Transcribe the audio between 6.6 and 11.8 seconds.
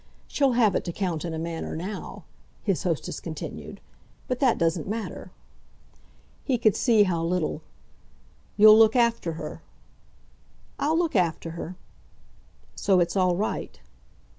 see how little. "You'll look after her." "I'll look after her."